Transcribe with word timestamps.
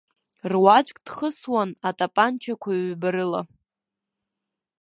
Руаӡәк 0.51 0.97
дхысуан 1.05 1.69
атапанчақәа 1.87 2.71
ҩба 2.87 3.09
рыла. 3.13 3.41